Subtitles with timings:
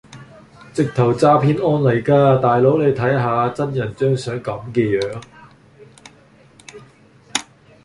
[0.73, 5.21] 直頭詐騙案嚟㗎大佬你睇吓真人張相咁嘅樣